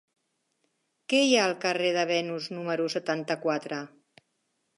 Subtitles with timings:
[1.13, 3.85] Què hi ha al carrer de Venus número setanta-quatre?